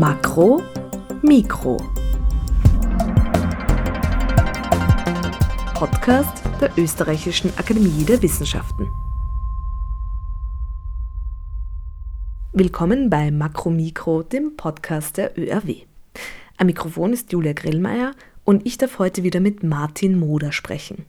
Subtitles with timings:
[0.00, 0.62] Makro,
[1.20, 1.76] Mikro.
[5.74, 8.88] Podcast der Österreichischen Akademie der Wissenschaften.
[12.54, 15.82] Willkommen bei Makro Mikro, dem Podcast der ÖRW.
[16.56, 18.14] Am Mikrofon ist Julia Grillmeier
[18.44, 21.04] und ich darf heute wieder mit Martin Moder sprechen.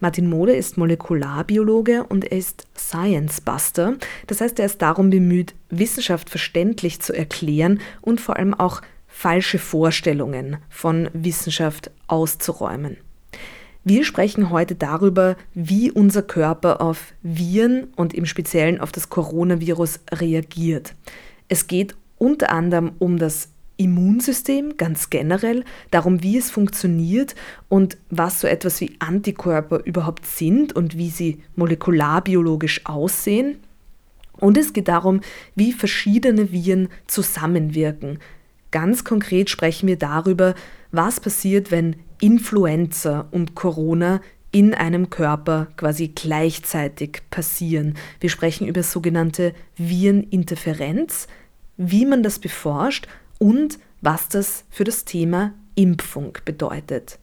[0.00, 3.94] Martin Moder ist Molekularbiologe und er ist Science Buster.
[4.26, 9.58] Das heißt, er ist darum bemüht, Wissenschaft verständlich zu erklären und vor allem auch falsche
[9.58, 12.96] Vorstellungen von Wissenschaft auszuräumen.
[13.84, 20.00] Wir sprechen heute darüber, wie unser Körper auf Viren und im Speziellen auf das Coronavirus
[20.12, 20.94] reagiert.
[21.48, 23.51] Es geht unter anderem um das
[23.82, 27.34] Immunsystem ganz generell, darum, wie es funktioniert
[27.68, 33.58] und was so etwas wie Antikörper überhaupt sind und wie sie molekularbiologisch aussehen.
[34.38, 35.20] Und es geht darum,
[35.54, 38.18] wie verschiedene Viren zusammenwirken.
[38.70, 40.54] Ganz konkret sprechen wir darüber,
[40.90, 44.20] was passiert, wenn Influenza und Corona
[44.52, 47.94] in einem Körper quasi gleichzeitig passieren.
[48.20, 51.26] Wir sprechen über sogenannte Vireninterferenz,
[51.76, 53.08] wie man das beforscht
[53.42, 57.18] und was das für das Thema Impfung bedeutet.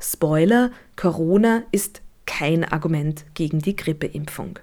[0.00, 4.58] Spoiler, Corona ist kein Argument gegen die Grippeimpfung.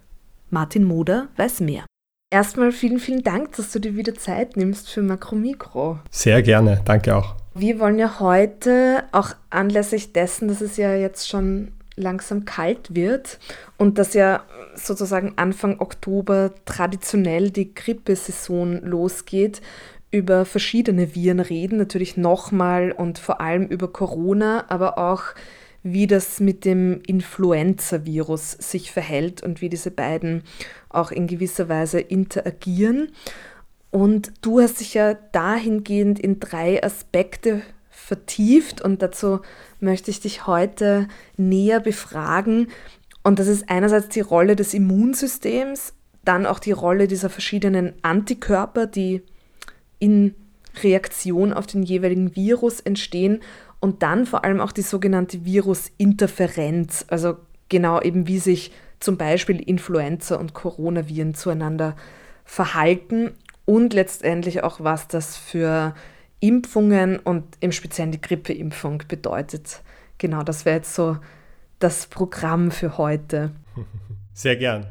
[0.49, 1.85] Martin Moder weiß mehr.
[2.33, 5.99] Erstmal vielen, vielen Dank, dass du dir wieder Zeit nimmst für Makromikro.
[6.11, 7.35] Sehr gerne, danke auch.
[7.55, 13.39] Wir wollen ja heute, auch anlässlich dessen, dass es ja jetzt schon langsam kalt wird
[13.77, 14.43] und dass ja
[14.75, 19.61] sozusagen Anfang Oktober traditionell die Grippesaison losgeht,
[20.11, 25.23] über verschiedene Viren reden, natürlich nochmal und vor allem über Corona, aber auch
[25.83, 30.43] wie das mit dem Influenza-Virus sich verhält und wie diese beiden
[30.89, 33.09] auch in gewisser Weise interagieren.
[33.91, 39.39] Und du hast dich ja dahingehend in drei Aspekte vertieft und dazu
[39.79, 42.67] möchte ich dich heute näher befragen.
[43.23, 45.93] Und das ist einerseits die Rolle des Immunsystems,
[46.25, 49.23] dann auch die Rolle dieser verschiedenen Antikörper, die
[49.99, 50.35] in
[50.81, 53.41] Reaktion auf den jeweiligen Virus entstehen
[53.79, 57.37] und dann vor allem auch die sogenannte Virusinterferenz, also
[57.69, 61.95] genau eben wie sich zum Beispiel Influenza und Coronaviren zueinander
[62.43, 63.31] verhalten
[63.65, 65.93] und letztendlich auch, was das für
[66.39, 69.81] Impfungen und im Speziellen die Grippeimpfung bedeutet.
[70.17, 71.17] Genau, das wäre jetzt so
[71.79, 73.51] das Programm für heute.
[74.33, 74.87] Sehr gern.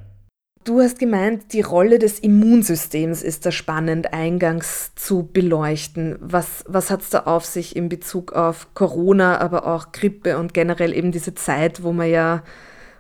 [0.69, 6.17] Du hast gemeint, die Rolle des Immunsystems ist da spannend eingangs zu beleuchten.
[6.21, 10.53] Was, was hat es da auf sich in Bezug auf Corona, aber auch Grippe und
[10.53, 12.43] generell eben diese Zeit, wo man ja,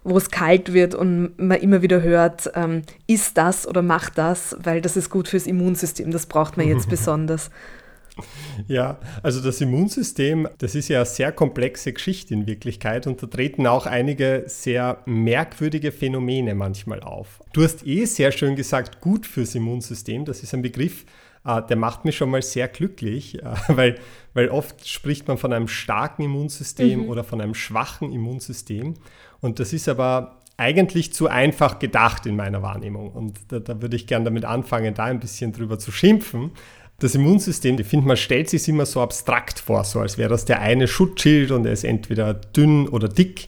[0.02, 4.56] wo es kalt wird und man immer wieder hört, ähm, ist das oder macht das,
[4.62, 7.50] weil das ist gut fürs Immunsystem, das braucht man jetzt besonders.
[8.66, 13.26] Ja, also das Immunsystem, das ist ja eine sehr komplexe Geschichte in Wirklichkeit und da
[13.26, 17.40] treten auch einige sehr merkwürdige Phänomene manchmal auf.
[17.52, 21.04] Du hast eh sehr schön gesagt, gut fürs Immunsystem, das ist ein Begriff,
[21.44, 23.98] äh, der macht mich schon mal sehr glücklich, äh, weil,
[24.34, 27.08] weil oft spricht man von einem starken Immunsystem mhm.
[27.08, 28.94] oder von einem schwachen Immunsystem
[29.40, 33.12] und das ist aber eigentlich zu einfach gedacht in meiner Wahrnehmung.
[33.12, 36.50] Und da, da würde ich gerne damit anfangen, da ein bisschen drüber zu schimpfen.
[37.00, 40.46] Das Immunsystem, ich finde, man stellt sich immer so abstrakt vor, so als wäre das
[40.46, 43.46] der eine Schutzschild und er ist entweder dünn oder dick.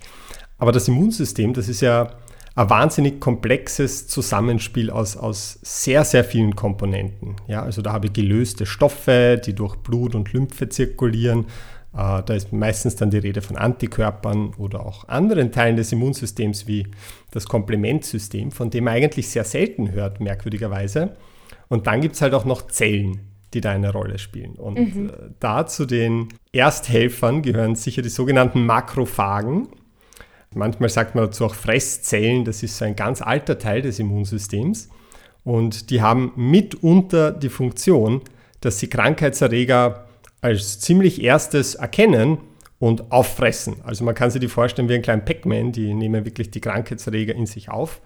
[0.58, 2.12] Aber das Immunsystem, das ist ja
[2.54, 7.34] ein wahnsinnig komplexes Zusammenspiel aus, aus sehr, sehr vielen Komponenten.
[7.48, 11.46] Ja, also da habe ich gelöste Stoffe, die durch Blut und Lymphe zirkulieren.
[11.92, 16.68] Äh, da ist meistens dann die Rede von Antikörpern oder auch anderen Teilen des Immunsystems
[16.68, 16.86] wie
[17.32, 21.16] das Komplementsystem, von dem man eigentlich sehr selten hört, merkwürdigerweise.
[21.66, 24.54] Und dann gibt es halt auch noch Zellen, die da eine Rolle spielen.
[24.54, 25.08] Und mhm.
[25.08, 29.68] Äh, da zu den Ersthelfern gehören sicher die sogenannten Makrophagen.
[30.54, 34.88] Manchmal sagt man dazu auch Fresszellen, das ist so ein ganz alter Teil des Immunsystems.
[35.44, 38.20] Und die haben mitunter die Funktion,
[38.60, 40.06] dass sie Krankheitserreger
[40.40, 42.38] als ziemlich erstes erkennen
[42.78, 43.76] und auffressen.
[43.84, 47.34] Also man kann sich die vorstellen wie ein kleiner Pac-Man, die nehmen wirklich die Krankheitserreger
[47.34, 48.00] in sich auf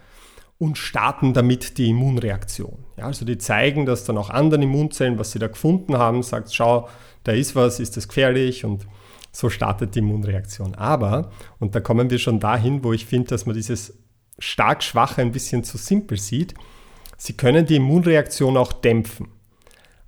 [0.58, 2.84] und starten damit die Immunreaktion.
[2.96, 6.54] Ja, also die zeigen das dann auch anderen Immunzellen, was sie da gefunden haben, sagt,
[6.54, 6.88] schau,
[7.24, 8.86] da ist was, ist das gefährlich und
[9.32, 10.74] so startet die Immunreaktion.
[10.76, 13.98] Aber, und da kommen wir schon dahin, wo ich finde, dass man dieses
[14.38, 16.54] stark schwache ein bisschen zu simpel sieht,
[17.16, 19.28] sie können die Immunreaktion auch dämpfen.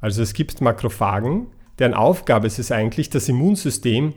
[0.00, 1.48] Also es gibt Makrophagen,
[1.78, 4.14] deren Aufgabe ist es eigentlich, das Immunsystem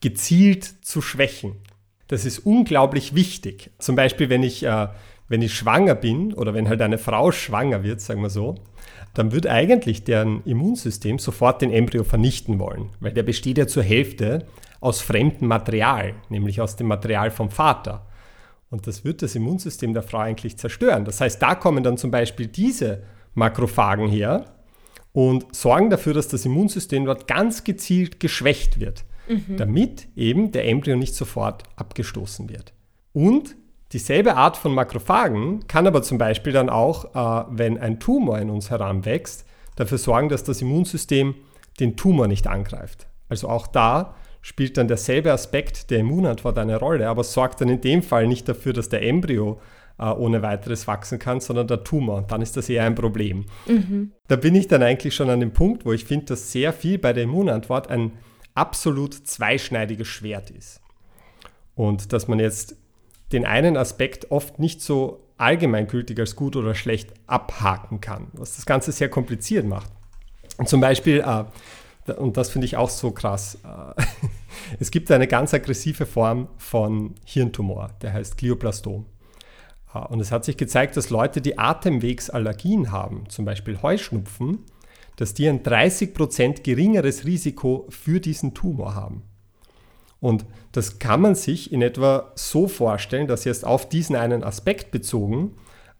[0.00, 1.56] gezielt zu schwächen.
[2.08, 3.70] Das ist unglaublich wichtig.
[3.78, 4.88] Zum Beispiel, wenn ich äh,
[5.28, 8.56] wenn ich schwanger bin oder wenn halt eine Frau schwanger wird, sagen wir so,
[9.14, 13.82] dann wird eigentlich deren Immunsystem sofort den Embryo vernichten wollen, weil der besteht ja zur
[13.82, 14.46] Hälfte
[14.80, 18.06] aus fremdem Material, nämlich aus dem Material vom Vater.
[18.70, 21.04] Und das wird das Immunsystem der Frau eigentlich zerstören.
[21.04, 23.02] Das heißt, da kommen dann zum Beispiel diese
[23.34, 24.44] Makrophagen her
[25.12, 29.56] und sorgen dafür, dass das Immunsystem dort ganz gezielt geschwächt wird, mhm.
[29.56, 32.72] damit eben der Embryo nicht sofort abgestoßen wird.
[33.12, 33.56] Und
[33.92, 38.50] Dieselbe Art von Makrophagen kann aber zum Beispiel dann auch, äh, wenn ein Tumor in
[38.50, 39.46] uns heranwächst,
[39.76, 41.34] dafür sorgen, dass das Immunsystem
[41.80, 43.06] den Tumor nicht angreift.
[43.28, 47.80] Also auch da spielt dann derselbe Aspekt der Immunantwort eine Rolle, aber sorgt dann in
[47.80, 49.60] dem Fall nicht dafür, dass der Embryo
[49.98, 52.22] äh, ohne weiteres wachsen kann, sondern der Tumor.
[52.22, 53.46] Dann ist das eher ein Problem.
[53.66, 54.12] Mhm.
[54.28, 56.98] Da bin ich dann eigentlich schon an dem Punkt, wo ich finde, dass sehr viel
[56.98, 58.12] bei der Immunantwort ein
[58.54, 60.80] absolut zweischneidiges Schwert ist.
[61.74, 62.76] Und dass man jetzt
[63.32, 68.66] den einen Aspekt oft nicht so allgemeingültig als gut oder schlecht abhaken kann, was das
[68.66, 69.90] Ganze sehr kompliziert macht.
[70.56, 74.02] Und zum Beispiel, äh, und das finde ich auch so krass, äh,
[74.80, 79.06] es gibt eine ganz aggressive Form von Hirntumor, der heißt Glioblastom.
[79.94, 84.64] Äh, und es hat sich gezeigt, dass Leute, die Atemwegsallergien haben, zum Beispiel Heuschnupfen,
[85.16, 89.22] dass die ein 30% geringeres Risiko für diesen Tumor haben.
[90.20, 90.46] Und
[90.78, 95.52] das kann man sich in etwa so vorstellen, dass jetzt auf diesen einen Aspekt bezogen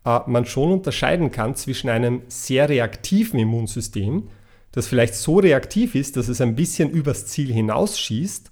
[0.05, 4.29] äh, man schon unterscheiden kann zwischen einem sehr reaktiven Immunsystem,
[4.73, 8.51] das vielleicht so reaktiv ist, dass es ein bisschen übers Ziel hinausschießt,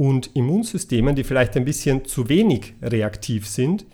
[0.00, 3.84] und Immunsystemen, die vielleicht ein bisschen zu wenig reaktiv sind,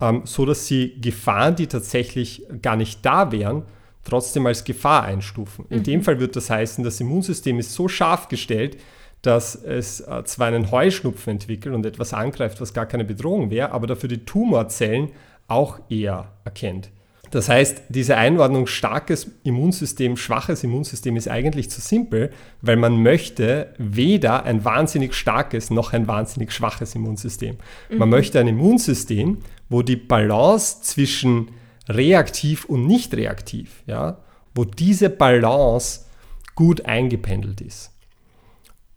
[0.00, 3.64] ähm, so dass sie Gefahren, die tatsächlich gar nicht da wären,
[4.04, 5.64] trotzdem als Gefahr einstufen.
[5.68, 5.82] In mhm.
[5.82, 8.76] dem Fall wird das heißen, das Immunsystem ist so scharf gestellt,
[9.28, 13.72] dass es äh, zwar einen Heuschnupfen entwickelt und etwas angreift, was gar keine Bedrohung wäre,
[13.72, 15.10] aber dafür die Tumorzellen
[15.48, 16.88] auch eher erkennt.
[17.30, 22.30] Das heißt, diese Einordnung starkes Immunsystem, schwaches Immunsystem ist eigentlich zu simpel,
[22.62, 27.58] weil man möchte weder ein wahnsinnig starkes noch ein wahnsinnig schwaches Immunsystem.
[27.90, 27.98] Mhm.
[27.98, 31.50] Man möchte ein Immunsystem, wo die Balance zwischen
[31.86, 34.20] reaktiv und nicht reaktiv, ja,
[34.54, 36.06] wo diese Balance
[36.54, 37.90] gut eingependelt ist.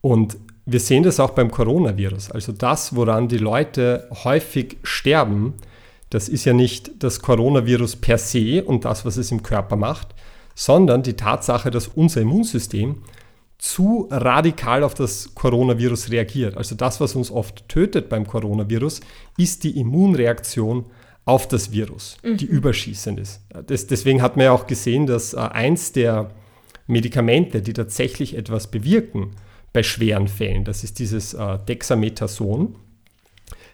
[0.02, 2.32] Und wir sehen das auch beim Coronavirus.
[2.32, 5.54] Also das, woran die Leute häufig sterben,
[6.10, 10.10] das ist ja nicht das Coronavirus per se und das, was es im Körper macht,
[10.56, 13.04] sondern die Tatsache, dass unser Immunsystem
[13.58, 16.58] zu radikal auf das Coronavirus reagiert.
[16.58, 19.02] Also das, was uns oft tötet beim Coronavirus,
[19.38, 20.86] ist die Immunreaktion
[21.26, 22.38] auf das Virus, mhm.
[22.38, 23.42] die überschießend ist.
[23.68, 26.32] Das, deswegen hat man ja auch gesehen, dass äh, eins der
[26.88, 29.36] Medikamente, die tatsächlich etwas bewirken,
[29.74, 30.64] bei schweren Fällen.
[30.64, 32.76] Das ist dieses äh, Dexamethason.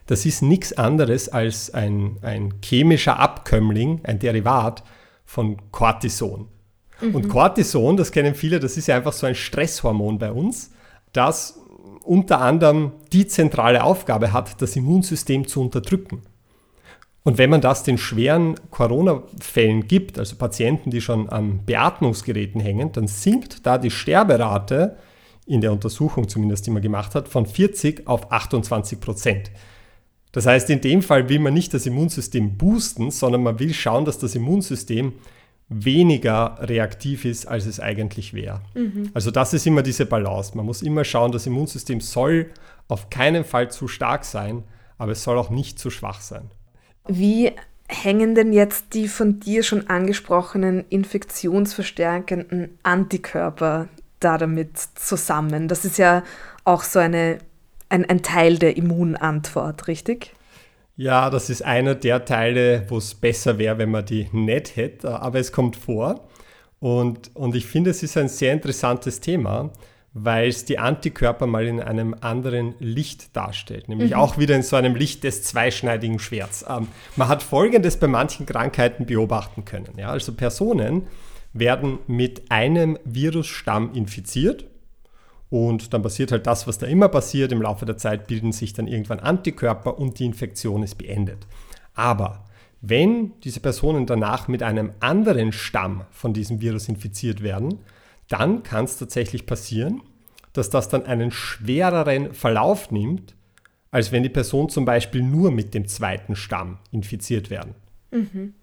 [0.05, 4.83] Das ist nichts anderes als ein, ein chemischer Abkömmling, ein Derivat
[5.25, 6.47] von Cortison.
[7.01, 7.15] Mhm.
[7.15, 10.71] Und Cortison, das kennen viele, das ist ja einfach so ein Stresshormon bei uns,
[11.13, 11.59] das
[12.03, 16.21] unter anderem die zentrale Aufgabe hat, das Immunsystem zu unterdrücken.
[17.23, 22.93] Und wenn man das den schweren Corona-Fällen gibt, also Patienten, die schon an Beatmungsgeräten hängen,
[22.93, 24.95] dann sinkt da die Sterberate
[25.47, 29.51] in der Untersuchung zumindest, die man gemacht hat, von 40 auf 28 Prozent.
[30.33, 34.05] Das heißt, in dem Fall will man nicht das Immunsystem boosten, sondern man will schauen,
[34.05, 35.13] dass das Immunsystem
[35.69, 38.61] weniger reaktiv ist, als es eigentlich wäre.
[38.73, 39.09] Mhm.
[39.13, 40.55] Also das ist immer diese Balance.
[40.55, 42.51] Man muss immer schauen, das Immunsystem soll
[42.87, 44.63] auf keinen Fall zu stark sein,
[44.97, 46.49] aber es soll auch nicht zu schwach sein.
[47.07, 47.51] Wie
[47.87, 53.87] hängen denn jetzt die von dir schon angesprochenen infektionsverstärkenden Antikörper
[54.19, 55.67] da damit zusammen?
[55.67, 56.23] Das ist ja
[56.63, 57.39] auch so eine,
[57.89, 60.33] ein, ein Teil der Immunantwort, richtig?
[60.95, 65.21] Ja, das ist einer der Teile, wo es besser wäre, wenn man die nicht hätte,
[65.21, 66.27] aber es kommt vor.
[66.79, 69.71] Und, und ich finde, es ist ein sehr interessantes Thema,
[70.13, 74.17] weil es die Antikörper mal in einem anderen Licht darstellt, nämlich mhm.
[74.17, 76.65] auch wieder in so einem Licht des zweischneidigen Schwerts.
[76.67, 79.93] Ähm, man hat Folgendes bei manchen Krankheiten beobachten können.
[79.97, 80.09] Ja?
[80.09, 81.07] Also Personen,
[81.53, 84.65] werden mit einem Virusstamm infiziert.
[85.49, 87.51] Und dann passiert halt das, was da immer passiert.
[87.51, 91.47] Im Laufe der Zeit bilden sich dann irgendwann Antikörper und die Infektion ist beendet.
[91.93, 92.45] Aber
[92.81, 97.79] wenn diese Personen danach mit einem anderen Stamm von diesem Virus infiziert werden,
[98.27, 100.01] dann kann es tatsächlich passieren,
[100.53, 103.35] dass das dann einen schwereren Verlauf nimmt,
[103.91, 107.73] als wenn die Person zum Beispiel nur mit dem zweiten Stamm infiziert werden.
[108.11, 108.53] Mhm.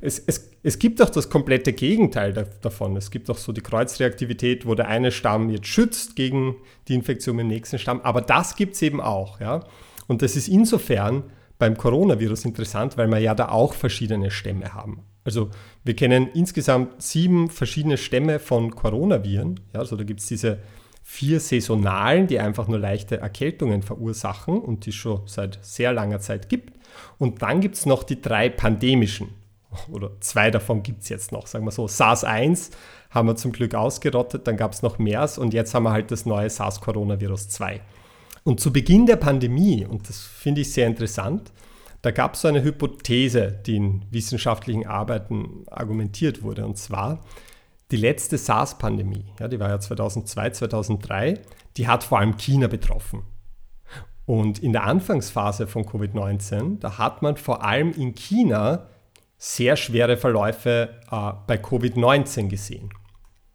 [0.00, 2.96] Es, es, es gibt auch das komplette Gegenteil davon.
[2.96, 6.56] Es gibt auch so die Kreuzreaktivität, wo der eine Stamm jetzt schützt gegen
[6.88, 8.00] die Infektion im nächsten Stamm.
[8.02, 9.40] Aber das gibt es eben auch.
[9.40, 9.64] Ja?
[10.06, 11.24] Und das ist insofern
[11.58, 15.04] beim Coronavirus interessant, weil wir ja da auch verschiedene Stämme haben.
[15.24, 15.50] Also
[15.84, 19.60] wir kennen insgesamt sieben verschiedene Stämme von Coronaviren.
[19.72, 20.58] Ja, also da gibt es diese
[21.02, 26.20] vier saisonalen, die einfach nur leichte Erkältungen verursachen und die es schon seit sehr langer
[26.20, 26.74] Zeit gibt.
[27.18, 29.28] Und dann gibt es noch die drei pandemischen.
[29.90, 31.86] Oder zwei davon gibt es jetzt noch, sagen wir so.
[31.86, 32.70] SARS-1
[33.10, 36.10] haben wir zum Glück ausgerottet, dann gab es noch MERS und jetzt haben wir halt
[36.10, 37.80] das neue SARS-Coronavirus 2.
[38.44, 41.52] Und zu Beginn der Pandemie, und das finde ich sehr interessant,
[42.02, 47.24] da gab es so eine Hypothese, die in wissenschaftlichen Arbeiten argumentiert wurde, und zwar
[47.90, 51.40] die letzte SARS-Pandemie, ja, die war ja 2002, 2003,
[51.76, 53.22] die hat vor allem China betroffen.
[54.26, 58.88] Und in der Anfangsphase von Covid-19, da hat man vor allem in China
[59.44, 62.88] sehr schwere Verläufe äh, bei Covid-19 gesehen.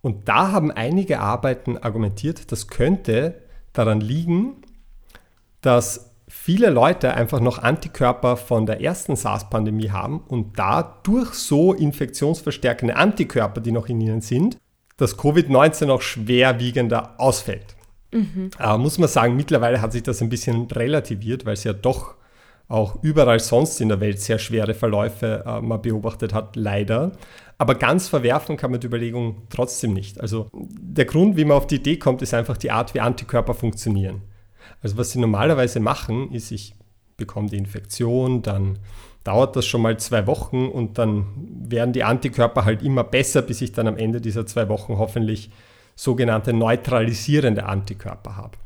[0.01, 3.41] Und da haben einige Arbeiten argumentiert, das könnte
[3.73, 4.57] daran liegen,
[5.61, 12.95] dass viele Leute einfach noch Antikörper von der ersten SARS-Pandemie haben und dadurch so infektionsverstärkende
[12.95, 14.57] Antikörper, die noch in ihnen sind,
[14.97, 17.75] dass Covid-19 noch schwerwiegender ausfällt.
[18.13, 18.51] Mhm.
[18.59, 22.18] Aber muss man sagen, mittlerweile hat sich das ein bisschen relativiert, weil es ja doch
[22.69, 27.11] auch überall sonst in der Welt sehr schwere Verläufe äh, man beobachtet hat, leider.
[27.57, 30.21] Aber ganz verwerfen kann man die Überlegung trotzdem nicht.
[30.21, 33.55] Also der Grund, wie man auf die Idee kommt, ist einfach die Art, wie Antikörper
[33.55, 34.21] funktionieren.
[34.81, 36.75] Also was sie normalerweise machen, ist, ich
[37.17, 38.79] bekomme die Infektion, dann
[39.23, 41.25] dauert das schon mal zwei Wochen und dann
[41.67, 45.49] werden die Antikörper halt immer besser, bis ich dann am Ende dieser zwei Wochen hoffentlich
[45.95, 48.57] sogenannte neutralisierende Antikörper habe.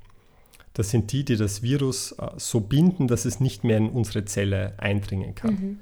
[0.73, 4.25] Das sind die, die das Virus äh, so binden, dass es nicht mehr in unsere
[4.25, 5.53] Zelle eindringen kann.
[5.53, 5.79] Mhm.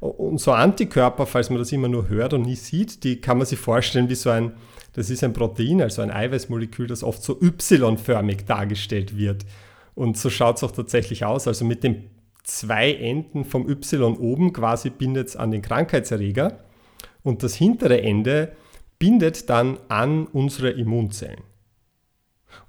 [0.00, 3.46] Und so Antikörper, falls man das immer nur hört und nie sieht, die kann man
[3.46, 4.52] sich vorstellen wie so ein,
[4.94, 9.44] das ist ein Protein, also ein Eiweißmolekül, das oft so Y-förmig dargestellt wird.
[9.94, 11.46] Und so schaut es auch tatsächlich aus.
[11.46, 12.08] Also mit den
[12.44, 16.64] zwei Enden vom Y oben quasi bindet es an den Krankheitserreger
[17.22, 18.52] und das hintere Ende
[18.98, 21.42] bindet dann an unsere Immunzellen.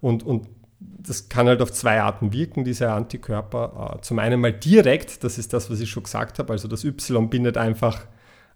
[0.01, 0.47] Und, und
[0.81, 3.95] das kann halt auf zwei Arten wirken, diese Antikörper.
[3.97, 6.83] Äh, zum einen mal direkt, das ist das, was ich schon gesagt habe, also das
[6.83, 8.05] Y bindet einfach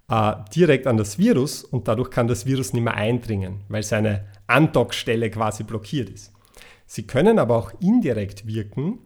[0.10, 4.26] äh, direkt an das Virus und dadurch kann das Virus nicht mehr eindringen, weil seine
[4.48, 6.34] Andockstelle quasi blockiert ist.
[6.86, 9.00] Sie können aber auch indirekt wirken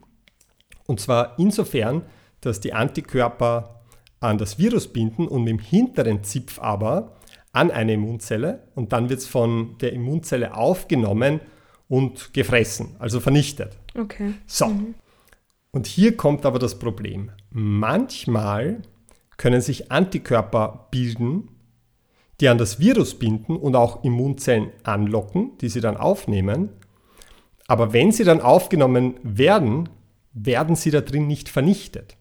[0.86, 2.04] und zwar insofern,
[2.42, 3.82] dass die Antikörper
[4.20, 7.16] an das Virus binden und dem hinteren Zipf aber
[7.54, 11.40] an eine Immunzelle und dann wird es von der Immunzelle aufgenommen
[11.90, 13.78] und gefressen, also vernichtet.
[13.98, 14.36] Okay.
[14.48, 14.68] So.
[14.68, 14.96] Mhm.
[15.72, 17.32] Und hier kommt aber das Problem.
[17.52, 18.82] Manchmal
[19.38, 21.50] können sich Antikörper bilden,
[22.40, 26.70] die an das Virus binden und auch Immunzellen anlocken, die sie dann aufnehmen.
[27.68, 29.90] Aber wenn sie dann aufgenommen werden,
[30.34, 32.18] werden sie da drin nicht vernichtet,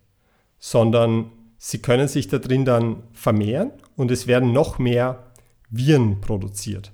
[0.59, 5.25] sondern sie können sich da drin dann vermehren und es werden noch mehr
[5.71, 6.93] Viren produziert.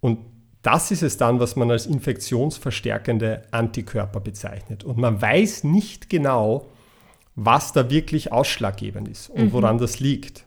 [0.00, 0.18] Und
[0.62, 4.84] das ist es dann, was man als infektionsverstärkende Antikörper bezeichnet.
[4.84, 6.66] Und man weiß nicht genau,
[7.34, 9.52] was da wirklich ausschlaggebend ist und mhm.
[9.52, 10.44] woran das liegt.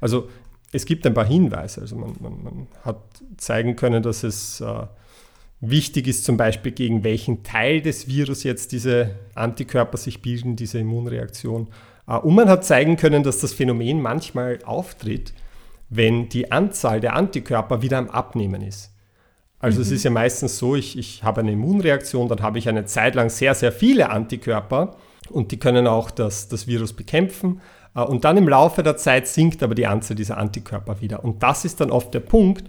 [0.00, 0.28] Also
[0.72, 1.80] es gibt ein paar Hinweise.
[1.80, 3.00] Also man, man, man hat
[3.36, 4.86] zeigen können, dass es äh,
[5.60, 10.78] wichtig ist, zum Beispiel gegen welchen Teil des Virus jetzt diese Antikörper sich bilden, diese
[10.78, 11.68] Immunreaktion.
[12.06, 15.32] Äh, und man hat zeigen können, dass das Phänomen manchmal auftritt,
[15.88, 18.93] wenn die Anzahl der Antikörper wieder am Abnehmen ist.
[19.64, 19.82] Also mhm.
[19.82, 23.14] es ist ja meistens so, ich, ich habe eine Immunreaktion, dann habe ich eine Zeit
[23.14, 24.94] lang sehr, sehr viele Antikörper
[25.30, 27.62] und die können auch das, das Virus bekämpfen.
[27.96, 31.24] Äh, und dann im Laufe der Zeit sinkt aber die Anzahl dieser Antikörper wieder.
[31.24, 32.64] Und das ist dann oft der Punkt,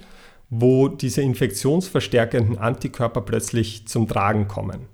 [0.49, 4.87] wo diese infektionsverstärkenden Antikörper plötzlich zum Tragen kommen.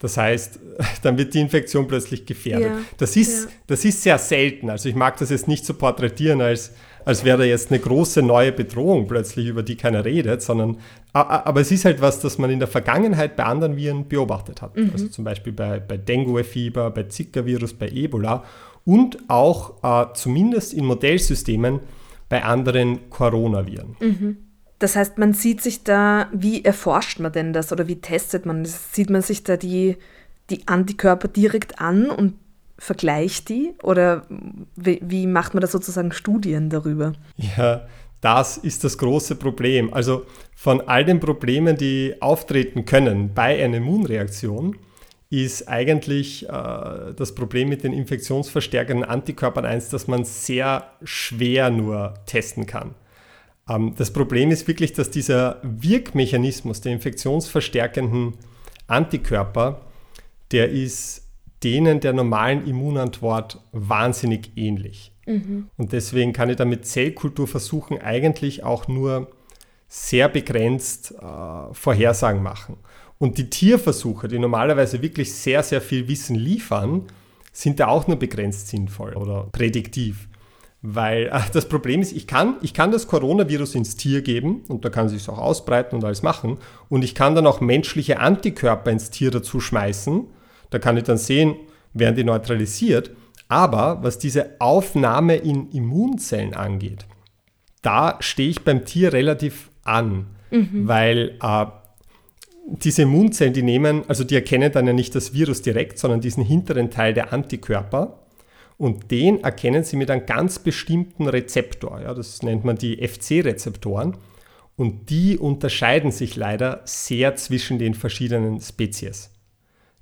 [0.00, 0.60] Das heißt,
[1.02, 2.72] dann wird die Infektion plötzlich gefährdet.
[2.72, 3.50] Ja, das, ist, ja.
[3.68, 4.68] das ist sehr selten.
[4.68, 6.74] Also ich mag das jetzt nicht so porträtieren, als
[7.04, 10.78] als wäre da jetzt eine große neue Bedrohung plötzlich, über die keiner redet, sondern
[11.12, 14.76] aber es ist halt was, das man in der Vergangenheit bei anderen Viren beobachtet hat.
[14.76, 14.90] Mhm.
[14.92, 18.44] Also zum Beispiel bei, bei Dengue-Fieber, bei Zika-Virus, bei Ebola
[18.84, 21.80] und auch äh, zumindest in Modellsystemen
[22.28, 23.96] bei anderen Coronaviren.
[24.00, 24.36] Mhm.
[24.78, 28.62] Das heißt, man sieht sich da, wie erforscht man denn das oder wie testet man
[28.62, 28.94] das?
[28.94, 29.96] Sieht man sich da die,
[30.50, 32.34] die Antikörper direkt an und
[32.78, 34.26] vergleicht die oder
[34.76, 37.12] wie, wie macht man da sozusagen Studien darüber?
[37.36, 37.86] Ja,
[38.20, 39.92] das ist das große Problem.
[39.92, 44.76] Also von all den Problemen, die auftreten können bei einer Immunreaktion,
[45.30, 52.14] ist eigentlich äh, das Problem mit den infektionsverstärkenden Antikörpern eins, das man sehr schwer nur
[52.26, 52.94] testen kann.
[53.68, 58.34] Ähm, das Problem ist wirklich, dass dieser Wirkmechanismus der infektionsverstärkenden
[58.86, 59.82] Antikörper,
[60.50, 61.27] der ist
[61.62, 65.12] denen der normalen Immunantwort wahnsinnig ähnlich.
[65.26, 65.68] Mhm.
[65.76, 69.28] Und deswegen kann ich da mit Zellkulturversuchen eigentlich auch nur
[69.88, 72.76] sehr begrenzt äh, Vorhersagen machen.
[73.18, 77.06] Und die Tierversuche, die normalerweise wirklich sehr, sehr viel Wissen liefern,
[77.52, 80.28] sind da auch nur begrenzt sinnvoll oder prädiktiv.
[80.80, 84.84] Weil äh, das Problem ist, ich kann, ich kann das Coronavirus ins Tier geben und
[84.84, 86.58] da kann es sich auch ausbreiten und alles machen.
[86.88, 90.26] Und ich kann dann auch menschliche Antikörper ins Tier dazu schmeißen.
[90.70, 91.56] Da kann ich dann sehen,
[91.94, 93.10] werden die neutralisiert.
[93.48, 97.06] Aber was diese Aufnahme in Immunzellen angeht,
[97.82, 100.86] da stehe ich beim Tier relativ an, mhm.
[100.86, 101.66] weil äh,
[102.66, 106.44] diese Immunzellen, die nehmen, also die erkennen dann ja nicht das Virus direkt, sondern diesen
[106.44, 108.18] hinteren Teil der Antikörper.
[108.76, 112.00] Und den erkennen sie mit einem ganz bestimmten Rezeptor.
[112.00, 114.16] Ja, das nennt man die FC-Rezeptoren.
[114.76, 119.30] Und die unterscheiden sich leider sehr zwischen den verschiedenen Spezies.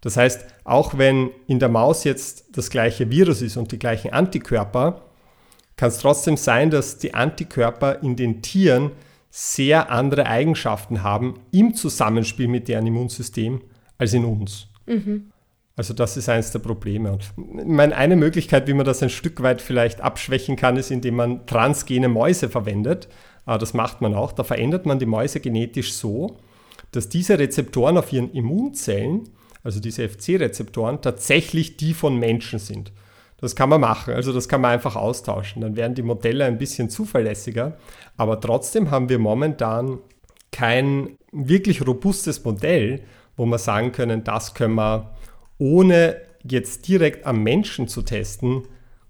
[0.06, 4.12] Das heißt, auch wenn in der Maus jetzt das gleiche Virus ist und die gleichen
[4.12, 5.02] Antikörper,
[5.74, 8.92] kann es trotzdem sein, dass die Antikörper in den Tieren
[9.30, 13.62] sehr andere Eigenschaften haben im Zusammenspiel mit deren Immunsystem
[13.98, 14.68] als in uns.
[14.86, 15.32] Mhm.
[15.74, 17.10] Also das ist eines der Probleme.
[17.10, 21.16] Und meine, eine Möglichkeit, wie man das ein Stück weit vielleicht abschwächen kann, ist, indem
[21.16, 23.08] man transgene Mäuse verwendet.
[23.44, 24.30] Aber das macht man auch.
[24.30, 26.38] Da verändert man die Mäuse genetisch so,
[26.92, 29.30] dass diese Rezeptoren auf ihren Immunzellen,
[29.66, 32.92] also diese FC-Rezeptoren, tatsächlich die von Menschen sind.
[33.38, 35.60] Das kann man machen, also das kann man einfach austauschen.
[35.60, 37.76] Dann werden die Modelle ein bisschen zuverlässiger,
[38.16, 39.98] aber trotzdem haben wir momentan
[40.52, 43.02] kein wirklich robustes Modell,
[43.36, 45.10] wo wir sagen können, das können wir
[45.58, 48.62] ohne jetzt direkt am Menschen zu testen,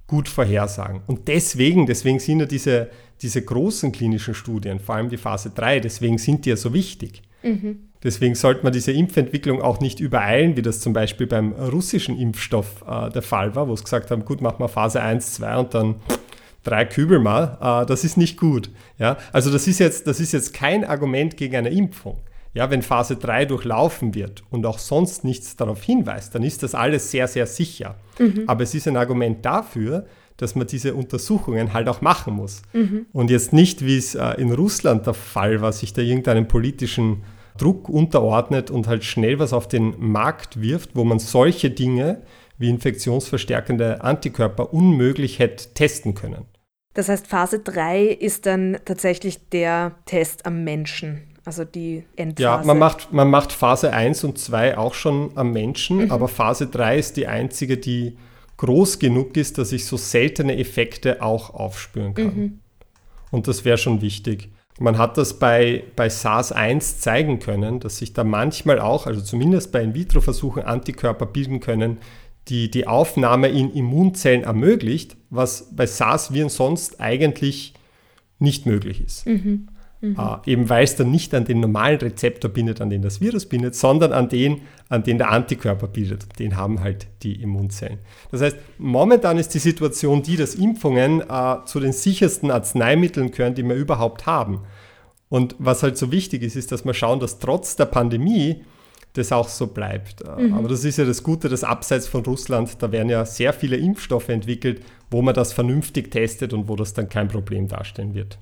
[0.07, 1.03] gut vorhersagen.
[1.07, 2.89] Und deswegen, deswegen sind ja diese,
[3.21, 7.23] diese großen klinischen Studien, vor allem die Phase 3, deswegen sind die ja so wichtig.
[7.43, 7.91] Mhm.
[8.07, 12.85] Deswegen sollte man diese Impfentwicklung auch nicht übereilen, wie das zum Beispiel beim russischen Impfstoff
[12.89, 15.75] äh, der Fall war, wo es gesagt haben, gut, machen wir Phase 1, 2 und
[15.75, 15.97] dann
[16.63, 17.59] drei Kübel mal.
[17.61, 18.71] Äh, das ist nicht gut.
[19.01, 19.17] Ja?
[19.33, 22.19] Also das ist, jetzt, das ist jetzt kein Argument gegen eine Impfung.
[22.55, 26.77] Ja, wenn Phase 3 durchlaufen wird und auch sonst nichts darauf hinweist, dann ist das
[26.77, 27.97] alles sehr, sehr sicher.
[28.21, 28.45] Mhm.
[28.47, 32.63] Aber es ist ein Argument dafür, dass man diese Untersuchungen halt auch machen muss.
[32.73, 33.07] Mhm.
[33.13, 37.25] Und jetzt nicht, wie es äh, in Russland der Fall war, sich da irgendeinen politischen
[37.57, 42.23] Druck unterordnet und halt schnell was auf den Markt wirft, wo man solche Dinge
[42.59, 46.47] wie infektionsverstärkende Antikörper unmöglich hätte testen können.
[46.95, 52.43] Das heißt, Phase 3 ist dann tatsächlich der Test am Menschen, also die Endphase.
[52.43, 56.11] Ja, man macht, man macht Phase 1 und 2 auch schon am Menschen, mhm.
[56.11, 58.17] aber Phase 3 ist die einzige, die
[58.57, 62.25] groß genug ist, dass ich so seltene Effekte auch aufspüren kann.
[62.25, 62.61] Mhm.
[63.31, 64.49] Und das wäre schon wichtig.
[64.79, 69.73] Man hat das bei, bei SARS-1 zeigen können, dass sich da manchmal auch, also zumindest
[69.73, 71.99] bei In-vitro-Versuchen, Antikörper bilden können,
[72.49, 77.75] die die Aufnahme in Immunzellen ermöglicht, was bei SARS-Viren sonst eigentlich
[78.39, 79.27] nicht möglich ist.
[79.27, 79.69] Mhm.
[80.11, 80.17] Mhm.
[80.19, 83.47] Äh, eben weil es dann nicht an den normalen Rezeptor bindet, an den das Virus
[83.47, 86.39] bindet, sondern an den, an den der Antikörper bildet.
[86.39, 87.99] Den haben halt die Immunzellen.
[88.31, 93.55] Das heißt, momentan ist die Situation die, dass Impfungen äh, zu den sichersten Arzneimitteln gehören,
[93.55, 94.61] die wir überhaupt haben.
[95.29, 98.63] Und was halt so wichtig ist, ist, dass wir schauen, dass trotz der Pandemie
[99.15, 100.23] das auch so bleibt.
[100.23, 100.55] Äh, mhm.
[100.55, 103.77] Aber das ist ja das Gute, dass abseits von Russland, da werden ja sehr viele
[103.77, 108.39] Impfstoffe entwickelt, wo man das vernünftig testet und wo das dann kein Problem darstellen wird.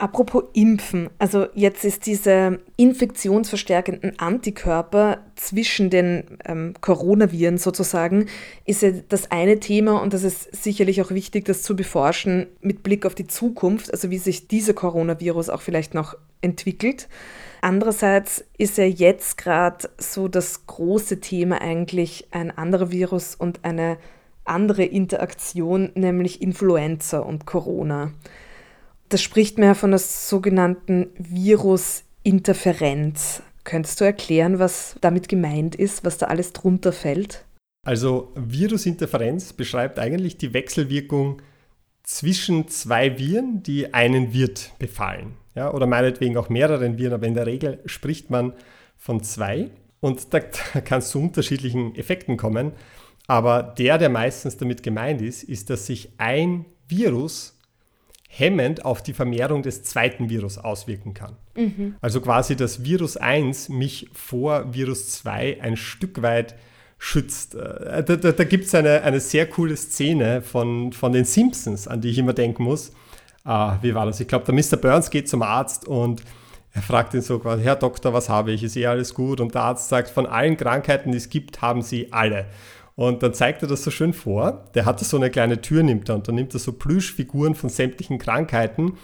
[0.00, 8.26] Apropos Impfen, also jetzt ist diese infektionsverstärkenden Antikörper zwischen den ähm, Coronaviren sozusagen,
[8.64, 12.84] ist ja das eine Thema und das ist sicherlich auch wichtig, das zu beforschen mit
[12.84, 17.08] Blick auf die Zukunft, also wie sich dieser Coronavirus auch vielleicht noch entwickelt.
[17.60, 23.98] Andererseits ist ja jetzt gerade so das große Thema eigentlich ein anderer Virus und eine
[24.44, 28.12] andere Interaktion, nämlich Influenza und Corona.
[29.08, 33.42] Das spricht mehr von der sogenannten Virusinterferenz.
[33.64, 37.46] Könntest du erklären, was damit gemeint ist, was da alles drunter fällt?
[37.86, 41.40] Also Virusinterferenz beschreibt eigentlich die Wechselwirkung
[42.02, 45.36] zwischen zwei Viren, die einen Wirt befallen.
[45.54, 48.52] Ja, oder meinetwegen auch mehreren Viren, aber in der Regel spricht man
[48.96, 49.70] von zwei.
[50.00, 50.40] Und da,
[50.74, 52.72] da kann es zu unterschiedlichen Effekten kommen.
[53.26, 57.57] Aber der, der meistens damit gemeint ist, ist, dass sich ein Virus
[58.30, 61.36] hemmend auf die Vermehrung des zweiten Virus auswirken kann.
[61.56, 61.96] Mhm.
[62.00, 66.54] Also quasi das Virus 1 mich vor Virus 2 ein Stück weit
[66.98, 67.54] schützt.
[67.54, 71.88] Äh, da, da, da gibt es eine, eine sehr coole Szene von, von den Simpsons,
[71.88, 72.92] an die ich immer denken muss.
[73.44, 74.20] Ah, wie war das?
[74.20, 74.76] Ich glaube, der Mr.
[74.76, 76.22] Burns geht zum Arzt und
[76.74, 78.62] er fragt ihn so quasi, Herr Doktor, was habe ich?
[78.62, 79.40] Ist eh alles gut?
[79.40, 82.46] Und der Arzt sagt, von allen Krankheiten, die es gibt, haben Sie alle.
[82.98, 84.64] Und dann zeigt er das so schön vor.
[84.74, 87.70] Der hatte so eine kleine Tür, nimmt er und dann nimmt er so Plüschfiguren von
[87.70, 88.94] sämtlichen Krankheiten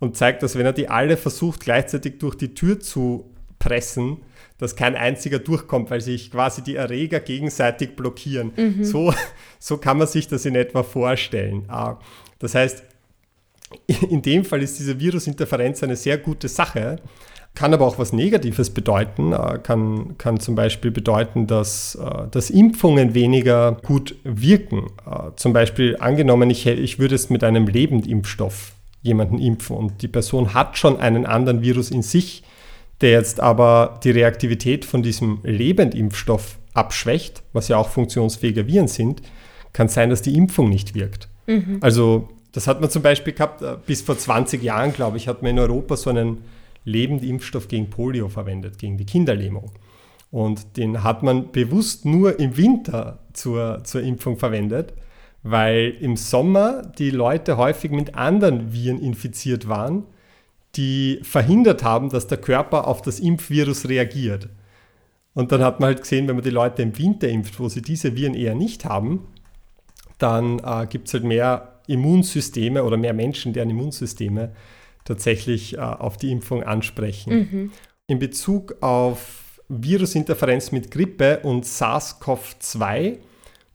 [0.00, 4.16] und zeigt, dass wenn er die alle versucht gleichzeitig durch die Tür zu pressen,
[4.58, 8.50] dass kein einziger durchkommt, weil sich quasi die Erreger gegenseitig blockieren.
[8.56, 8.84] Mhm.
[8.84, 9.14] So,
[9.60, 11.66] so kann man sich das in etwa vorstellen.
[11.68, 12.00] Ah,
[12.40, 12.82] das heißt,
[14.10, 16.96] in dem Fall ist diese Virusinterferenz eine sehr gute Sache,
[17.54, 22.50] kann aber auch was Negatives bedeuten, äh, kann, kann zum Beispiel bedeuten, dass, äh, dass
[22.50, 24.90] Impfungen weniger gut wirken.
[25.06, 30.08] Äh, zum Beispiel angenommen, ich, ich würde es mit einem Lebendimpfstoff jemanden impfen und die
[30.08, 32.42] Person hat schon einen anderen Virus in sich,
[33.00, 39.22] der jetzt aber die Reaktivität von diesem Lebendimpfstoff abschwächt, was ja auch funktionsfähige Viren sind,
[39.72, 41.28] kann sein, dass die Impfung nicht wirkt.
[41.46, 41.78] Mhm.
[41.82, 45.50] Also das hat man zum Beispiel gehabt, bis vor 20 Jahren, glaube ich, hat man
[45.50, 46.38] in Europa so einen
[46.84, 49.72] Lebendimpfstoff gegen Polio verwendet, gegen die Kinderlähmung.
[50.30, 54.92] Und den hat man bewusst nur im Winter zur, zur Impfung verwendet,
[55.42, 60.04] weil im Sommer die Leute häufig mit anderen Viren infiziert waren,
[60.74, 64.48] die verhindert haben, dass der Körper auf das Impfvirus reagiert.
[65.34, 67.82] Und dann hat man halt gesehen, wenn man die Leute im Winter impft, wo sie
[67.82, 69.26] diese Viren eher nicht haben,
[70.18, 74.52] dann äh, gibt es halt mehr Immunsysteme oder mehr Menschen, deren Immunsysteme
[75.04, 77.32] tatsächlich äh, auf die Impfung ansprechen.
[77.32, 77.72] Mhm.
[78.06, 83.18] In Bezug auf Virusinterferenz mit Grippe und SARS-CoV-2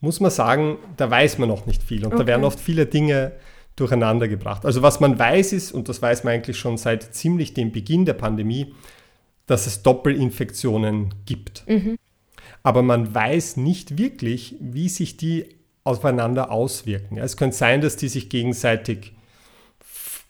[0.02, 2.24] muss man sagen, da weiß man noch nicht viel und okay.
[2.24, 3.34] da werden oft viele Dinge
[3.76, 4.66] durcheinander gebracht.
[4.66, 8.06] Also was man weiß ist, und das weiß man eigentlich schon seit ziemlich dem Beginn
[8.06, 8.74] der Pandemie,
[9.46, 11.66] dass es Doppelinfektionen gibt.
[11.68, 11.98] Mhm.
[12.62, 15.46] Aber man weiß nicht wirklich, wie sich die
[15.84, 17.18] aufeinander auswirken.
[17.18, 19.14] Es könnte sein, dass die sich gegenseitig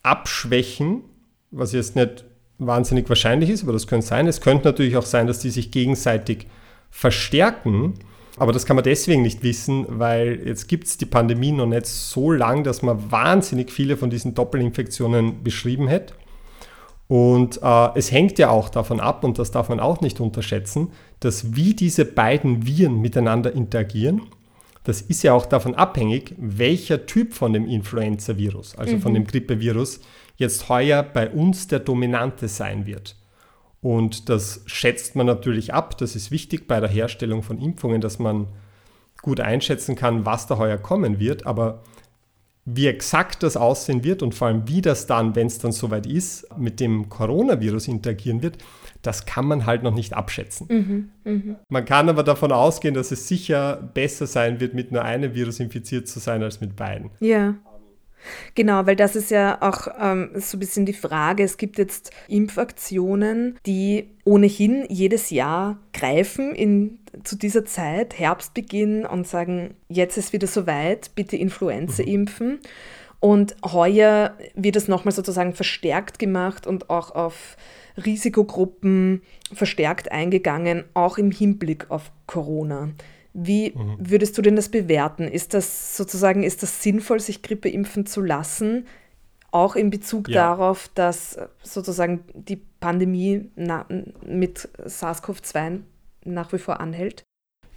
[0.03, 1.03] abschwächen,
[1.51, 2.25] was jetzt nicht
[2.57, 4.27] wahnsinnig wahrscheinlich ist, aber das könnte sein.
[4.27, 6.47] Es könnte natürlich auch sein, dass die sich gegenseitig
[6.89, 7.95] verstärken.
[8.37, 11.87] Aber das kann man deswegen nicht wissen, weil jetzt gibt es die Pandemie noch nicht
[11.87, 16.13] so lang, dass man wahnsinnig viele von diesen Doppelinfektionen beschrieben hätte.
[17.07, 20.91] Und äh, es hängt ja auch davon ab, und das darf man auch nicht unterschätzen,
[21.19, 24.21] dass wie diese beiden Viren miteinander interagieren
[24.83, 29.01] das ist ja auch davon abhängig, welcher Typ von dem Influenza-Virus, also mhm.
[29.01, 29.99] von dem Grippevirus,
[30.37, 33.15] jetzt heuer bei uns der dominante sein wird.
[33.81, 35.97] Und das schätzt man natürlich ab.
[35.97, 38.47] Das ist wichtig bei der Herstellung von Impfungen, dass man
[39.21, 41.45] gut einschätzen kann, was da heuer kommen wird.
[41.45, 41.83] Aber
[42.65, 46.05] wie exakt das aussehen wird und vor allem wie das dann, wenn es dann soweit
[46.05, 48.57] ist, mit dem Coronavirus interagieren wird,
[49.01, 50.67] das kann man halt noch nicht abschätzen.
[50.69, 51.55] Mhm, mh.
[51.69, 55.59] Man kann aber davon ausgehen, dass es sicher besser sein wird, mit nur einem Virus
[55.59, 57.11] infiziert zu sein, als mit beiden.
[57.19, 57.55] Ja.
[58.53, 61.43] Genau, weil das ist ja auch ähm, so ein bisschen die Frage.
[61.43, 69.25] Es gibt jetzt Impfaktionen, die ohnehin jedes Jahr greifen in, zu dieser Zeit, Herbstbeginn, und
[69.25, 72.09] sagen, jetzt ist wieder soweit, bitte Influenza mhm.
[73.19, 77.57] Und heuer wird es nochmal sozusagen verstärkt gemacht und auch auf
[77.97, 82.91] Risikogruppen verstärkt eingegangen, auch im Hinblick auf Corona.
[83.33, 83.97] Wie mhm.
[83.99, 85.27] würdest du denn das bewerten?
[85.27, 88.87] Ist das sozusagen, ist das sinnvoll, sich Grippe impfen zu lassen?
[89.51, 90.35] Auch in Bezug ja.
[90.35, 93.49] darauf, dass sozusagen die Pandemie
[94.25, 95.79] mit SARS-CoV-2
[96.25, 97.23] nach wie vor anhält?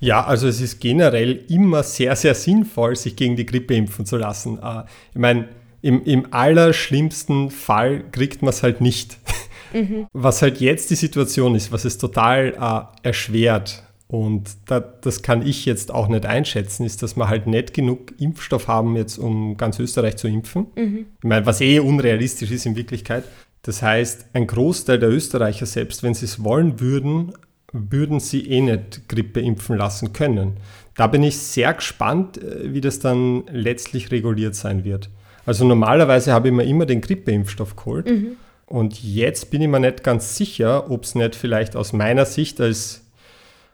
[0.03, 4.17] Ja, also es ist generell immer sehr, sehr sinnvoll, sich gegen die Grippe impfen zu
[4.17, 4.59] lassen.
[4.59, 5.49] Äh, ich meine,
[5.81, 9.19] im, im allerschlimmsten Fall kriegt man es halt nicht.
[9.75, 10.07] Mhm.
[10.13, 15.47] Was halt jetzt die Situation ist, was es total äh, erschwert, und da, das kann
[15.47, 19.57] ich jetzt auch nicht einschätzen, ist, dass wir halt nicht genug Impfstoff haben, jetzt um
[19.57, 20.67] ganz Österreich zu impfen.
[20.77, 21.07] Mhm.
[21.17, 23.25] Ich meine, was eh unrealistisch ist in Wirklichkeit.
[23.63, 27.33] Das heißt, ein Großteil der Österreicher, selbst wenn sie es wollen würden,
[27.73, 30.59] würden sie eh nicht Grippe impfen lassen können.
[30.95, 35.09] Da bin ich sehr gespannt, äh, wie das dann letztlich reguliert sein wird.
[35.47, 38.09] Also normalerweise habe ich mir immer den Grippeimpfstoff geholt.
[38.09, 38.37] Mhm.
[38.67, 42.61] Und jetzt bin ich mir nicht ganz sicher, ob es nicht vielleicht aus meiner Sicht
[42.61, 43.03] als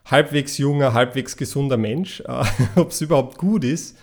[0.07, 2.45] halbwegs junger, halbwegs gesunder Mensch, äh,
[2.77, 3.99] ob es überhaupt gut ist,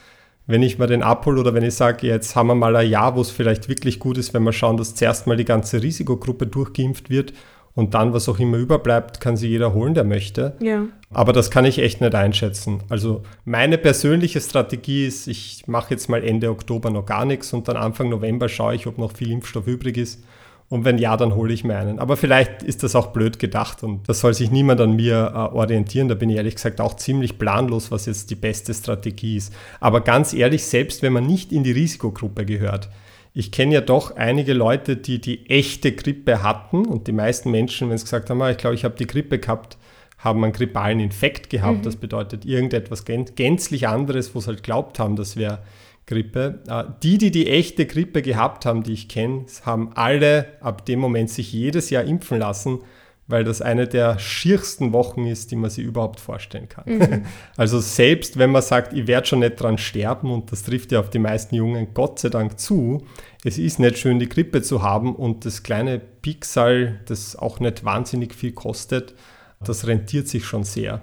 [0.47, 3.15] wenn ich mir den abhole oder wenn ich sage, jetzt haben wir mal ein Jahr,
[3.15, 6.45] wo es vielleicht wirklich gut ist, wenn wir schauen, dass zuerst mal die ganze Risikogruppe
[6.45, 7.33] durchgeimpft wird
[7.75, 10.55] und dann, was auch immer überbleibt, kann sich jeder holen, der möchte.
[10.59, 10.85] Ja.
[11.11, 12.81] Aber das kann ich echt nicht einschätzen.
[12.89, 17.67] Also meine persönliche Strategie ist, ich mache jetzt mal Ende Oktober noch gar nichts und
[17.67, 20.23] dann Anfang November schaue ich, ob noch viel Impfstoff übrig ist
[20.67, 21.99] und wenn ja, dann hole ich mir einen.
[21.99, 25.55] Aber vielleicht ist das auch blöd gedacht und das soll sich niemand an mir äh,
[25.55, 26.07] orientieren.
[26.07, 29.53] Da bin ich ehrlich gesagt auch ziemlich planlos, was jetzt die beste Strategie ist.
[29.79, 32.89] Aber ganz ehrlich, selbst wenn man nicht in die Risikogruppe gehört,
[33.37, 37.89] ich kenne ja doch einige Leute, die die echte Grippe hatten und die meisten Menschen,
[37.89, 39.77] wenn sie gesagt haben, ah, ich glaube, ich habe die Grippe gehabt,
[40.17, 41.79] haben einen grippalen Infekt gehabt.
[41.79, 41.83] Mhm.
[41.83, 45.59] Das bedeutet irgendetwas gänzlich anderes, wo sie halt glaubt haben, das wäre
[46.05, 46.61] Grippe.
[46.65, 50.99] Äh, die, die die echte Grippe gehabt haben, die ich kenne, haben alle ab dem
[50.99, 52.79] Moment sich jedes Jahr impfen lassen,
[53.27, 56.83] weil das eine der schiersten Wochen ist, die man sich überhaupt vorstellen kann.
[56.85, 57.25] Mhm.
[57.57, 60.99] Also selbst wenn man sagt, ich werde schon nicht dran sterben, und das trifft ja
[60.99, 63.05] auf die meisten Jungen Gott sei Dank zu,
[63.43, 67.83] es ist nicht schön, die Grippe zu haben und das kleine Pixel, das auch nicht
[67.83, 69.15] wahnsinnig viel kostet,
[69.63, 71.01] das rentiert sich schon sehr.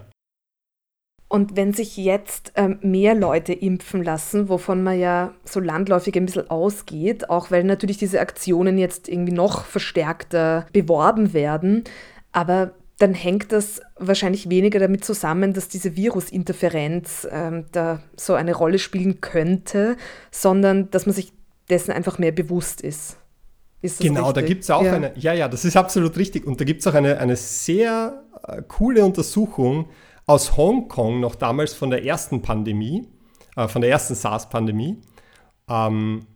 [1.33, 6.27] Und wenn sich jetzt ähm, mehr Leute impfen lassen, wovon man ja so landläufig ein
[6.27, 11.85] bisschen ausgeht, auch weil natürlich diese Aktionen jetzt irgendwie noch verstärkter beworben werden,
[12.33, 18.55] aber dann hängt das wahrscheinlich weniger damit zusammen, dass diese Virusinterferenz ähm, da so eine
[18.55, 19.97] Rolle spielen könnte,
[20.31, 21.33] sondern dass man sich
[21.69, 23.17] dessen einfach mehr bewusst ist.
[23.81, 24.35] ist genau, richtig?
[24.35, 24.93] da gibt es auch ja.
[24.93, 26.47] eine, ja, ja, das ist absolut richtig.
[26.47, 29.89] Und da gibt es auch eine, eine sehr äh, coole Untersuchung,
[30.27, 33.09] aus Hongkong noch damals von der ersten Pandemie,
[33.57, 35.01] äh, von der ersten SARS-Pandemie.
[35.69, 36.27] Ähm,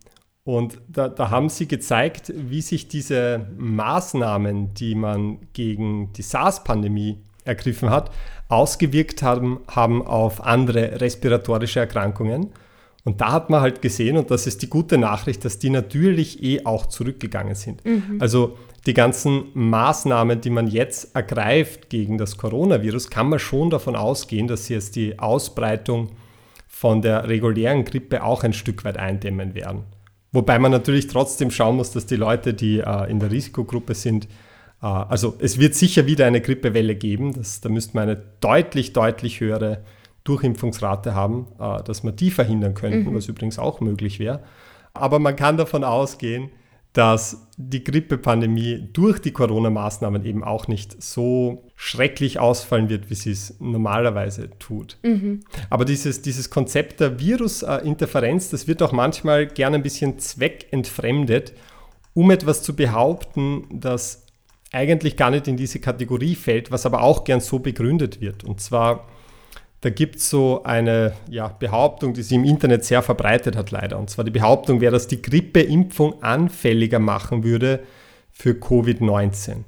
[0.47, 7.17] und da, da, haben sie gezeigt, wie sich diese Maßnahmen, die man gegen die SARS-Pandemie
[7.43, 8.11] ergriffen hat,
[8.47, 12.51] ausgewirkt haben, haben auf andere respiratorische Erkrankungen.
[13.03, 16.41] Und da hat man halt gesehen, und das ist die gute Nachricht, dass die natürlich
[16.41, 17.83] eh auch zurückgegangen sind.
[17.83, 18.15] Mhm.
[18.19, 23.97] Also die ganzen Maßnahmen, die man jetzt ergreift gegen das Coronavirus, kann man schon davon
[23.97, 26.11] ausgehen, dass sie jetzt die Ausbreitung
[26.69, 29.83] von der regulären Grippe auch ein Stück weit eindämmen werden.
[30.31, 34.25] Wobei man natürlich trotzdem schauen muss, dass die Leute, die äh, in der Risikogruppe sind,
[34.81, 38.93] äh, also es wird sicher wieder eine Grippewelle geben, das, da müsste man eine deutlich,
[38.93, 39.83] deutlich höhere
[40.25, 43.15] Durchimpfungsrate haben, äh, dass man die verhindern könnten, mhm.
[43.15, 44.41] was übrigens auch möglich wäre.
[44.93, 46.49] Aber man kann davon ausgehen,
[46.97, 53.29] dass die Grippepandemie durch die Corona-Maßnahmen eben auch nicht so schrecklich ausfallen wird, wie sie
[53.29, 54.97] es normalerweise tut.
[55.03, 55.41] Mhm.
[55.69, 61.53] Aber dieses, dieses Konzept der Virusinterferenz, das wird auch manchmal gerne ein bisschen zweckentfremdet,
[62.15, 64.25] um etwas zu behaupten, das
[64.71, 68.43] eigentlich gar nicht in diese Kategorie fällt, was aber auch gern so begründet wird.
[68.43, 69.07] Und zwar
[69.87, 73.97] da gibt es so eine ja, Behauptung, die sich im Internet sehr verbreitet hat, leider.
[73.97, 77.79] Und zwar die Behauptung wäre, dass die Grippeimpfung anfälliger machen würde
[78.33, 79.59] für Covid-19.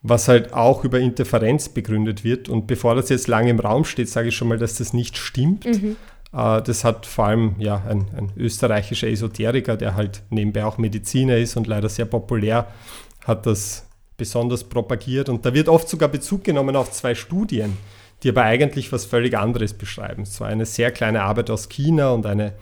[0.00, 2.48] Was halt auch über Interferenz begründet wird.
[2.48, 5.18] Und bevor das jetzt lange im Raum steht, sage ich schon mal, dass das nicht
[5.18, 5.66] stimmt.
[5.66, 5.96] Mhm.
[6.32, 11.36] Äh, das hat vor allem ja, ein, ein österreichischer Esoteriker, der halt nebenbei auch Mediziner
[11.36, 12.68] ist und leider sehr populär,
[13.26, 13.86] hat das
[14.16, 15.28] besonders propagiert.
[15.28, 17.76] Und da wird oft sogar Bezug genommen auf zwei Studien
[18.22, 20.24] die aber eigentlich was völlig anderes beschreiben.
[20.24, 22.54] So eine sehr kleine Arbeit aus China und eine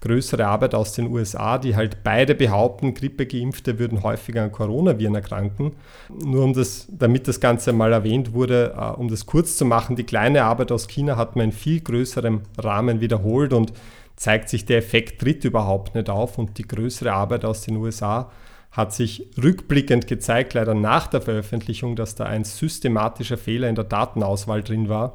[0.00, 5.72] größere Arbeit aus den USA, die halt beide behaupten, Grippegeimpfte würden häufiger an Coronaviren erkranken.
[6.08, 9.96] Nur um das, damit das Ganze mal erwähnt wurde, uh, um das kurz zu machen,
[9.96, 13.72] die kleine Arbeit aus China hat man in viel größerem Rahmen wiederholt und
[14.16, 18.30] zeigt sich, der Effekt tritt überhaupt nicht auf und die größere Arbeit aus den USA
[18.70, 23.84] hat sich rückblickend gezeigt, leider nach der Veröffentlichung, dass da ein systematischer Fehler in der
[23.84, 25.12] Datenauswahl drin war,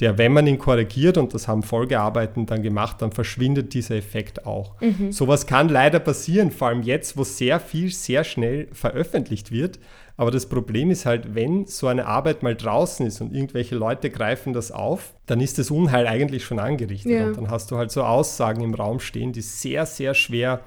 [0.00, 4.44] der, wenn man ihn korrigiert, und das haben Folgearbeiten dann gemacht, dann verschwindet dieser Effekt
[4.44, 4.78] auch.
[4.80, 5.10] Mhm.
[5.10, 9.78] Sowas kann leider passieren, vor allem jetzt, wo sehr viel sehr schnell veröffentlicht wird.
[10.18, 14.10] Aber das Problem ist halt, wenn so eine Arbeit mal draußen ist und irgendwelche Leute
[14.10, 17.12] greifen das auf, dann ist das Unheil eigentlich schon angerichtet.
[17.12, 17.26] Ja.
[17.28, 20.60] Und dann hast du halt so Aussagen im Raum stehen, die sehr, sehr schwer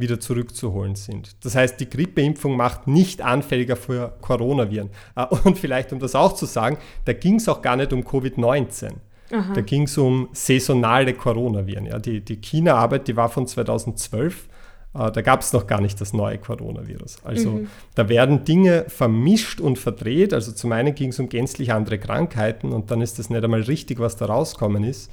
[0.00, 1.36] wieder zurückzuholen sind.
[1.44, 4.90] Das heißt, die Grippeimpfung macht nicht anfälliger für Coronaviren.
[5.14, 8.02] Ah, und vielleicht, um das auch zu sagen, da ging es auch gar nicht um
[8.02, 8.92] Covid-19.
[9.30, 11.86] Da ging es um saisonale Coronaviren.
[11.86, 14.48] Ja, die die China-Arbeit, die war von 2012.
[14.92, 17.18] Äh, da gab es noch gar nicht das neue Coronavirus.
[17.24, 17.68] Also mhm.
[17.94, 20.34] da werden Dinge vermischt und verdreht.
[20.34, 23.62] Also zum einen ging es um gänzlich andere Krankheiten und dann ist das nicht einmal
[23.62, 25.10] richtig, was da rauskommen ist.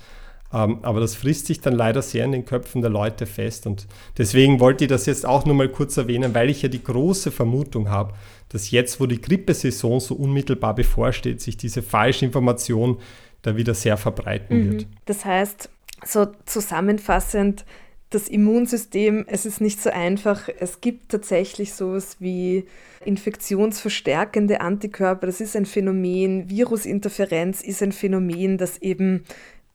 [0.53, 3.67] Ähm, aber das frisst sich dann leider sehr in den Köpfen der Leute fest.
[3.67, 6.83] Und deswegen wollte ich das jetzt auch nur mal kurz erwähnen, weil ich ja die
[6.83, 8.13] große Vermutung habe,
[8.49, 12.97] dass jetzt, wo die Grippesaison so unmittelbar bevorsteht, sich diese falsche Information
[13.41, 14.71] da wieder sehr verbreiten mhm.
[14.71, 14.87] wird.
[15.05, 15.69] Das heißt,
[16.05, 17.65] so zusammenfassend,
[18.09, 20.47] das Immunsystem, es ist nicht so einfach.
[20.59, 22.65] Es gibt tatsächlich sowas wie
[23.03, 25.27] infektionsverstärkende Antikörper.
[25.27, 26.49] Das ist ein Phänomen.
[26.49, 29.25] Virusinterferenz ist ein Phänomen, das eben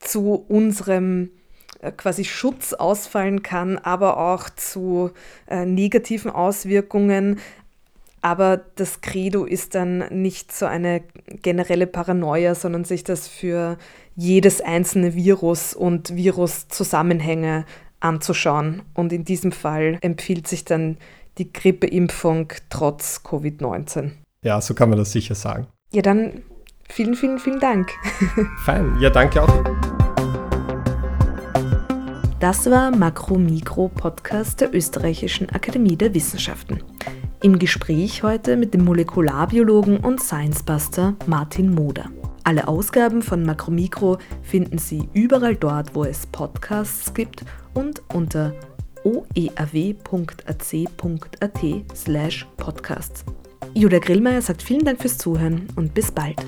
[0.02, 1.30] zu unserem
[1.80, 5.10] äh, quasi Schutz ausfallen kann, aber auch zu
[5.48, 7.40] äh, negativen Auswirkungen.
[8.20, 11.02] Aber das Credo ist dann nicht so eine
[11.42, 13.78] generelle Paranoia, sondern sich das für
[14.14, 17.64] jedes einzelne Virus und Viruszusammenhänge
[17.98, 18.82] anzuschauen.
[18.94, 20.98] Und in diesem Fall empfiehlt sich dann
[21.38, 24.12] die Grippeimpfung trotz Covid-19.
[24.44, 25.66] Ja, so kann man das sicher sagen.
[25.92, 26.42] Ja, dann
[26.92, 27.90] Vielen, vielen, vielen Dank.
[28.64, 29.64] Fein, ja, danke auch.
[32.42, 36.82] Das war Makro-Mikro-Podcast der Österreichischen Akademie der Wissenschaften.
[37.40, 42.10] Im Gespräch heute mit dem Molekularbiologen und Science-Buster Martin Moder.
[42.42, 48.52] Alle Ausgaben von Makromikro finden Sie überall dort, wo es Podcasts gibt und unter
[49.04, 50.00] oeaw.ac.at
[51.94, 53.24] slash podcasts.
[53.72, 56.44] Julia Grillmeier sagt vielen Dank fürs Zuhören und bis bald.